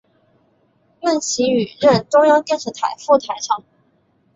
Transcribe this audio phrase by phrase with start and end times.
[0.99, 3.63] 孟启予任中央电视台副台长。